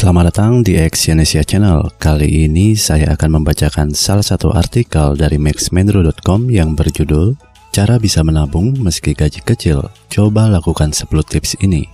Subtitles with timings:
[0.00, 1.92] Selamat datang di Exyonesia Channel.
[2.00, 7.36] Kali ini saya akan membacakan salah satu artikel dari maxmendro.com yang berjudul
[7.68, 9.92] Cara bisa menabung meski gaji kecil.
[10.08, 11.84] Coba lakukan 10 tips ini.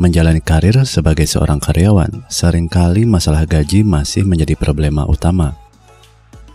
[0.00, 5.52] Menjalani karir sebagai seorang karyawan, sering kali masalah gaji masih menjadi problema utama.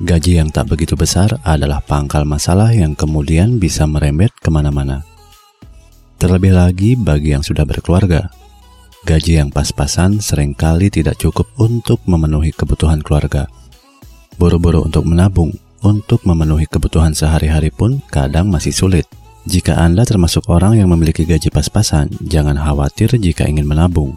[0.00, 5.04] Gaji yang tak begitu besar adalah pangkal masalah yang kemudian bisa merembet ke mana-mana.
[6.16, 8.32] Terlebih lagi bagi yang sudah berkeluarga,
[9.02, 13.50] Gaji yang pas-pasan sering kali tidak cukup untuk memenuhi kebutuhan keluarga.
[14.38, 15.50] Boro-boro untuk menabung,
[15.82, 19.10] untuk memenuhi kebutuhan sehari-hari pun kadang masih sulit.
[19.42, 24.14] Jika Anda termasuk orang yang memiliki gaji pas-pasan, jangan khawatir jika ingin menabung.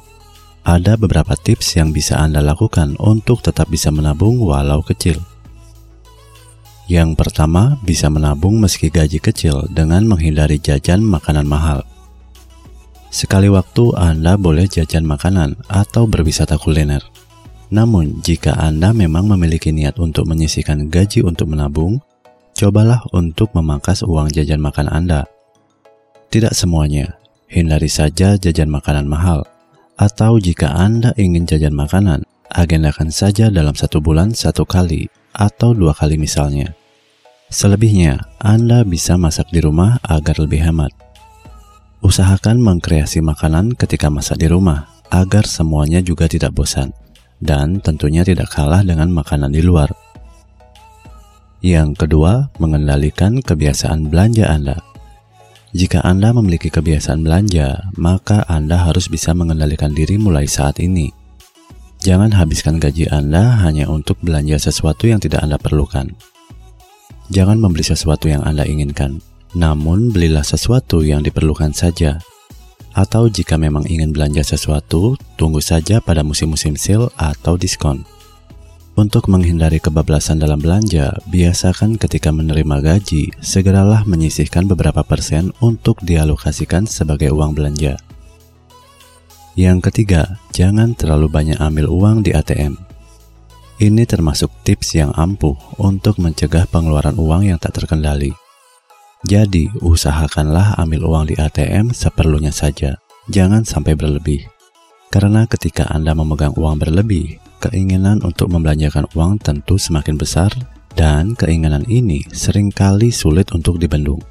[0.62, 5.18] Ada beberapa tips yang bisa Anda lakukan untuk tetap bisa menabung walau kecil.
[6.86, 11.82] Yang pertama, bisa menabung meski gaji kecil dengan menghindari jajan makanan mahal.
[13.16, 17.00] Sekali waktu Anda boleh jajan makanan atau berwisata kuliner.
[17.72, 22.04] Namun, jika Anda memang memiliki niat untuk menyisihkan gaji untuk menabung,
[22.60, 25.24] cobalah untuk memangkas uang jajan makan Anda.
[26.28, 27.16] Tidak semuanya,
[27.48, 29.48] hindari saja jajan makanan mahal.
[29.96, 35.96] Atau jika Anda ingin jajan makanan, agendakan saja dalam satu bulan satu kali atau dua
[35.96, 36.76] kali misalnya.
[37.48, 41.05] Selebihnya, Anda bisa masak di rumah agar lebih hemat.
[42.06, 46.94] Usahakan mengkreasi makanan ketika masak di rumah agar semuanya juga tidak bosan
[47.42, 49.90] dan tentunya tidak kalah dengan makanan di luar.
[51.66, 54.86] Yang kedua, mengendalikan kebiasaan belanja Anda.
[55.74, 61.10] Jika Anda memiliki kebiasaan belanja, maka Anda harus bisa mengendalikan diri mulai saat ini.
[62.06, 66.14] Jangan habiskan gaji Anda hanya untuk belanja sesuatu yang tidak Anda perlukan.
[67.34, 69.26] Jangan membeli sesuatu yang Anda inginkan
[69.56, 72.20] namun belilah sesuatu yang diperlukan saja.
[72.92, 78.04] Atau jika memang ingin belanja sesuatu, tunggu saja pada musim-musim sale atau diskon.
[78.96, 86.88] Untuk menghindari kebablasan dalam belanja, biasakan ketika menerima gaji, segeralah menyisihkan beberapa persen untuk dialokasikan
[86.88, 88.00] sebagai uang belanja.
[89.60, 92.80] Yang ketiga, jangan terlalu banyak ambil uang di ATM.
[93.84, 98.45] Ini termasuk tips yang ampuh untuk mencegah pengeluaran uang yang tak terkendali.
[99.26, 102.94] Jadi, usahakanlah ambil uang di ATM seperlunya saja,
[103.26, 104.46] jangan sampai berlebih.
[105.10, 110.54] Karena ketika Anda memegang uang berlebih, keinginan untuk membelanjakan uang tentu semakin besar
[110.94, 114.22] dan keinginan ini sering kali sulit untuk dibendung.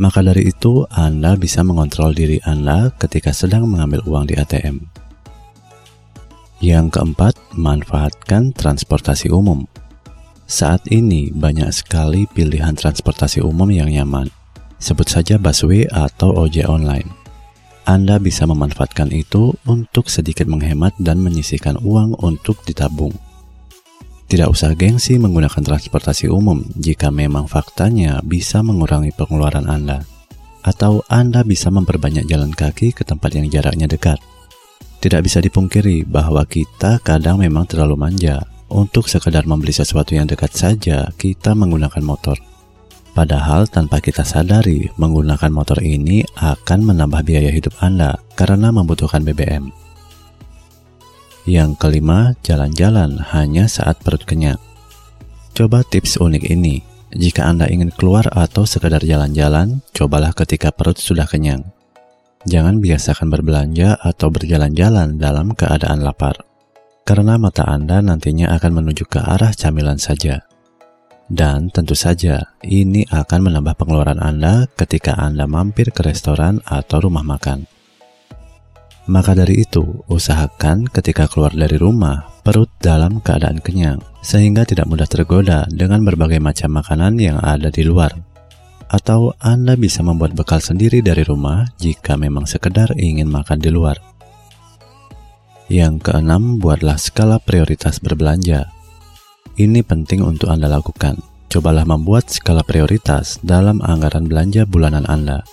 [0.00, 4.80] Maka dari itu, Anda bisa mengontrol diri Anda ketika sedang mengambil uang di ATM.
[6.64, 9.68] Yang keempat, manfaatkan transportasi umum.
[10.50, 14.26] Saat ini banyak sekali pilihan transportasi umum yang nyaman.
[14.82, 17.06] Sebut saja busway atau ojek online.
[17.86, 23.14] Anda bisa memanfaatkan itu untuk sedikit menghemat dan menyisihkan uang untuk ditabung.
[24.26, 30.02] Tidak usah gengsi menggunakan transportasi umum jika memang faktanya bisa mengurangi pengeluaran Anda.
[30.66, 34.18] Atau Anda bisa memperbanyak jalan kaki ke tempat yang jaraknya dekat.
[34.98, 40.54] Tidak bisa dipungkiri bahwa kita kadang memang terlalu manja untuk sekedar membeli sesuatu yang dekat
[40.54, 42.38] saja, kita menggunakan motor.
[43.10, 49.74] Padahal tanpa kita sadari, menggunakan motor ini akan menambah biaya hidup Anda karena membutuhkan BBM.
[51.50, 54.62] Yang kelima, jalan-jalan hanya saat perut kenyang.
[55.50, 56.86] Coba tips unik ini.
[57.10, 61.66] Jika Anda ingin keluar atau sekedar jalan-jalan, cobalah ketika perut sudah kenyang.
[62.46, 66.49] Jangan biasakan berbelanja atau berjalan-jalan dalam keadaan lapar
[67.10, 70.46] karena mata Anda nantinya akan menuju ke arah camilan saja.
[71.26, 77.26] Dan tentu saja, ini akan menambah pengeluaran Anda ketika Anda mampir ke restoran atau rumah
[77.26, 77.66] makan.
[79.10, 85.10] Maka dari itu, usahakan ketika keluar dari rumah, perut dalam keadaan kenyang, sehingga tidak mudah
[85.10, 88.14] tergoda dengan berbagai macam makanan yang ada di luar.
[88.86, 93.98] Atau Anda bisa membuat bekal sendiri dari rumah jika memang sekedar ingin makan di luar.
[95.70, 98.74] Yang keenam, buatlah skala prioritas berbelanja.
[99.54, 101.22] Ini penting untuk Anda lakukan.
[101.46, 105.46] Cobalah membuat skala prioritas dalam anggaran belanja bulanan Anda.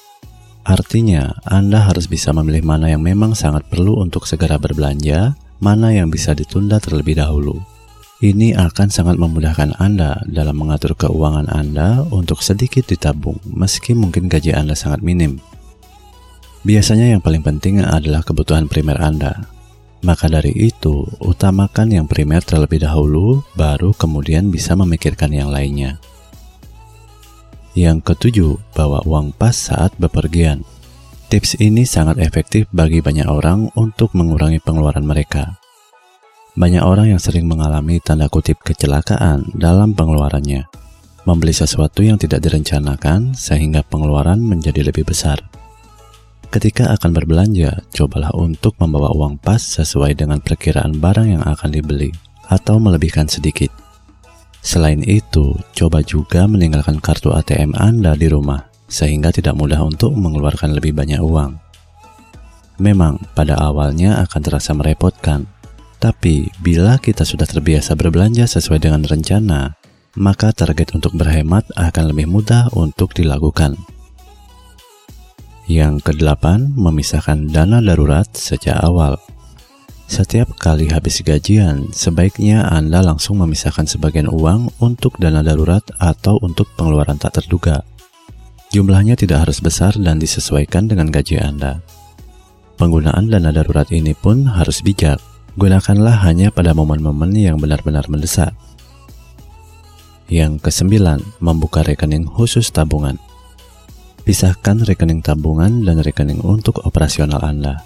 [0.66, 6.10] Artinya, Anda harus bisa memilih mana yang memang sangat perlu untuk segera berbelanja, mana yang
[6.10, 7.62] bisa ditunda terlebih dahulu.
[8.18, 14.58] Ini akan sangat memudahkan Anda dalam mengatur keuangan Anda untuk sedikit ditabung, meski mungkin gaji
[14.58, 15.38] Anda sangat minim.
[16.66, 19.57] Biasanya yang paling penting adalah kebutuhan primer Anda,
[20.06, 25.98] maka dari itu, utamakan yang primer terlebih dahulu, baru kemudian bisa memikirkan yang lainnya.
[27.74, 30.66] Yang ketujuh, bawa uang pas saat bepergian.
[31.28, 35.60] Tips ini sangat efektif bagi banyak orang untuk mengurangi pengeluaran mereka.
[36.58, 40.66] Banyak orang yang sering mengalami tanda kutip kecelakaan dalam pengeluarannya,
[41.28, 45.38] membeli sesuatu yang tidak direncanakan sehingga pengeluaran menjadi lebih besar.
[46.48, 52.08] Ketika akan berbelanja, cobalah untuk membawa uang pas sesuai dengan perkiraan barang yang akan dibeli
[52.48, 53.68] atau melebihkan sedikit.
[54.64, 60.72] Selain itu, coba juga meninggalkan kartu ATM Anda di rumah sehingga tidak mudah untuk mengeluarkan
[60.72, 61.60] lebih banyak uang.
[62.80, 65.44] Memang pada awalnya akan terasa merepotkan,
[66.00, 69.76] tapi bila kita sudah terbiasa berbelanja sesuai dengan rencana,
[70.16, 73.97] maka target untuk berhemat akan lebih mudah untuk dilakukan.
[75.68, 79.20] Yang kedelapan, memisahkan dana darurat sejak awal.
[80.08, 86.72] Setiap kali habis gajian, sebaiknya Anda langsung memisahkan sebagian uang untuk dana darurat atau untuk
[86.80, 87.84] pengeluaran tak terduga.
[88.72, 91.84] Jumlahnya tidak harus besar dan disesuaikan dengan gaji Anda.
[92.80, 95.20] Penggunaan dana darurat ini pun harus bijak.
[95.60, 98.56] Gunakanlah hanya pada momen-momen yang benar-benar mendesak.
[100.32, 103.20] Yang kesembilan, membuka rekening khusus tabungan.
[104.28, 107.80] Pisahkan rekening tabungan dan rekening untuk operasional Anda.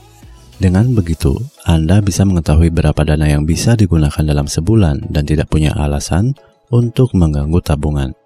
[0.58, 1.38] Dengan begitu,
[1.70, 6.34] Anda bisa mengetahui berapa dana yang bisa digunakan dalam sebulan dan tidak punya alasan
[6.74, 8.18] untuk mengganggu tabungan.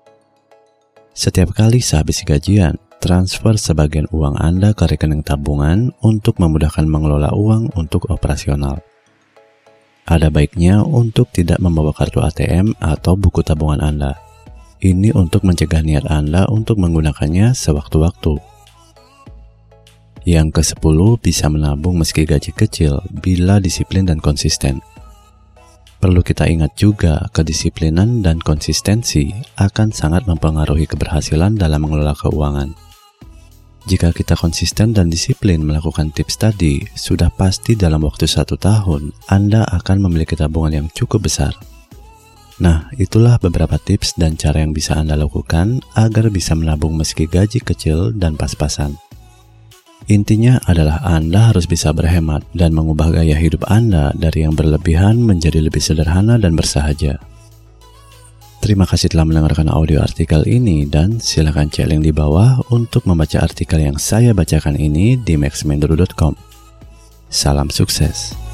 [1.11, 7.75] Setiap kali sehabis gajian, transfer sebagian uang Anda ke rekening tabungan untuk memudahkan mengelola uang
[7.75, 8.79] untuk operasional.
[10.07, 14.24] Ada baiknya untuk tidak membawa kartu ATM atau buku tabungan Anda
[14.85, 18.37] ini untuk mencegah niat Anda untuk menggunakannya sewaktu-waktu.
[20.25, 24.81] Yang ke-10 bisa menabung meski gaji kecil bila disiplin dan konsisten.
[25.97, 32.77] Perlu kita ingat juga, kedisiplinan dan konsistensi akan sangat mempengaruhi keberhasilan dalam mengelola keuangan.
[33.85, 39.61] Jika kita konsisten dan disiplin melakukan tips tadi, sudah pasti dalam waktu satu tahun Anda
[39.61, 41.53] akan memiliki tabungan yang cukup besar.
[42.55, 47.59] Nah, itulah beberapa tips dan cara yang bisa Anda lakukan agar bisa menabung meski gaji
[47.59, 48.95] kecil dan pas-pasan.
[50.07, 55.59] Intinya adalah Anda harus bisa berhemat dan mengubah gaya hidup Anda dari yang berlebihan menjadi
[55.59, 57.19] lebih sederhana dan bersahaja.
[58.63, 63.41] Terima kasih telah mendengarkan audio artikel ini dan silakan cek link di bawah untuk membaca
[63.43, 66.33] artikel yang saya bacakan ini di maxmendro.com.
[67.29, 68.44] Salam sukses.